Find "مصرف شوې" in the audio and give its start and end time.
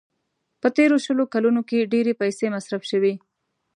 2.55-3.13